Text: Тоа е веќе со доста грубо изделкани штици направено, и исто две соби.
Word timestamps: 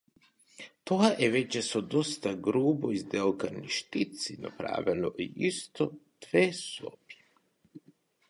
Тоа 0.91 1.09
е 1.25 1.27
веќе 1.33 1.61
со 1.65 1.81
доста 1.95 2.31
грубо 2.47 2.89
изделкани 2.99 3.75
штици 3.75 4.35
направено, 4.47 5.11
и 5.25 5.27
исто 5.51 5.87
две 6.27 6.45
соби. 6.63 7.21